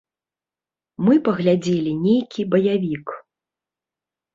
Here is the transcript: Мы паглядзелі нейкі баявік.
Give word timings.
Мы 1.09 1.13
паглядзелі 1.29 1.91
нейкі 2.07 2.41
баявік. 2.57 3.07